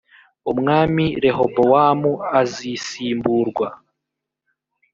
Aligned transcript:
umwami 0.51 1.05
rehobowamu 1.23 2.11
azisimburwa 2.41 3.67